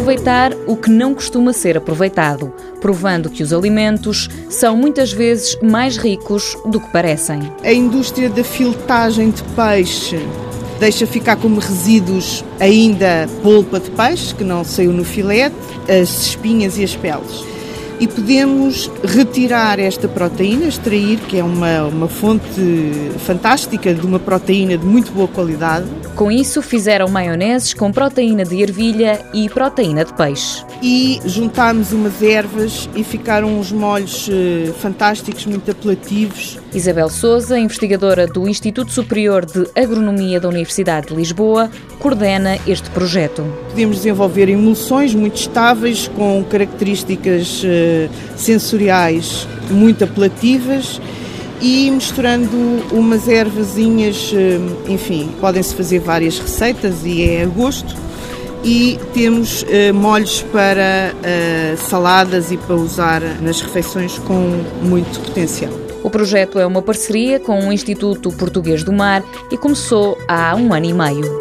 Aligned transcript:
aproveitar 0.00 0.54
o 0.66 0.76
que 0.76 0.90
não 0.90 1.14
costuma 1.14 1.52
ser 1.52 1.76
aproveitado, 1.76 2.50
provando 2.80 3.28
que 3.28 3.42
os 3.42 3.52
alimentos 3.52 4.30
são 4.48 4.74
muitas 4.74 5.12
vezes 5.12 5.58
mais 5.62 5.98
ricos 5.98 6.56
do 6.64 6.80
que 6.80 6.90
parecem. 6.90 7.52
A 7.62 7.70
indústria 7.70 8.30
da 8.30 8.42
filtagem 8.42 9.30
de 9.30 9.42
peixe 9.42 10.18
deixa 10.78 11.06
ficar 11.06 11.36
como 11.36 11.60
resíduos 11.60 12.42
ainda 12.58 13.28
polpa 13.42 13.78
de 13.78 13.90
peixe, 13.90 14.34
que 14.34 14.42
não 14.42 14.64
saiu 14.64 14.90
no 14.90 15.04
filete, 15.04 15.54
as 15.86 16.28
espinhas 16.28 16.78
e 16.78 16.84
as 16.84 16.96
peles 16.96 17.50
e 18.00 18.06
podemos 18.06 18.90
retirar 19.04 19.78
esta 19.78 20.08
proteína, 20.08 20.64
extrair, 20.64 21.18
que 21.18 21.36
é 21.36 21.44
uma, 21.44 21.84
uma 21.84 22.08
fonte 22.08 22.90
fantástica 23.26 23.92
de 23.92 24.06
uma 24.06 24.18
proteína 24.18 24.78
de 24.78 24.86
muito 24.86 25.12
boa 25.12 25.28
qualidade. 25.28 25.84
Com 26.20 26.30
isso, 26.30 26.60
fizeram 26.60 27.08
maioneses 27.08 27.72
com 27.72 27.90
proteína 27.90 28.44
de 28.44 28.60
ervilha 28.60 29.24
e 29.32 29.48
proteína 29.48 30.04
de 30.04 30.12
peixe. 30.12 30.62
E 30.82 31.18
juntámos 31.24 31.94
umas 31.94 32.22
ervas 32.22 32.90
e 32.94 33.02
ficaram 33.02 33.58
uns 33.58 33.72
molhos 33.72 34.28
eh, 34.30 34.70
fantásticos, 34.82 35.46
muito 35.46 35.70
apelativos. 35.70 36.58
Isabel 36.74 37.08
Souza, 37.08 37.58
investigadora 37.58 38.26
do 38.26 38.46
Instituto 38.46 38.92
Superior 38.92 39.46
de 39.46 39.66
Agronomia 39.74 40.38
da 40.38 40.46
Universidade 40.46 41.06
de 41.06 41.14
Lisboa, 41.14 41.70
coordena 41.98 42.58
este 42.66 42.90
projeto. 42.90 43.42
Podemos 43.70 43.96
desenvolver 43.96 44.50
emulsões 44.50 45.14
muito 45.14 45.36
estáveis, 45.36 46.06
com 46.08 46.44
características 46.44 47.62
eh, 47.64 48.10
sensoriais 48.36 49.48
muito 49.70 50.04
apelativas 50.04 51.00
e 51.60 51.90
misturando 51.90 52.56
umas 52.92 53.28
ervazinhas, 53.28 54.32
eh, 54.34 54.58
enfim, 54.90 55.30
podem-se 55.40 55.74
fazer 55.74 55.98
várias 55.98 56.38
receitas 56.38 57.04
e 57.04 57.22
é 57.22 57.42
a 57.42 57.46
gosto. 57.46 57.94
E 58.62 58.98
temos 59.14 59.62
uh, 59.62 59.94
molhos 59.94 60.42
para 60.52 61.14
uh, 61.14 61.78
saladas 61.88 62.52
e 62.52 62.58
para 62.58 62.74
usar 62.76 63.22
nas 63.40 63.62
refeições 63.62 64.18
com 64.18 64.62
muito 64.82 65.18
potencial. 65.20 65.72
O 66.04 66.10
projeto 66.10 66.58
é 66.58 66.66
uma 66.66 66.82
parceria 66.82 67.40
com 67.40 67.58
o 67.68 67.72
Instituto 67.72 68.30
Português 68.32 68.84
do 68.84 68.92
Mar 68.92 69.24
e 69.50 69.56
começou 69.56 70.18
há 70.28 70.54
um 70.56 70.74
ano 70.74 70.86
e 70.86 70.92
meio. 70.92 71.38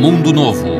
Mundo 0.00 0.32
Novo 0.32 0.79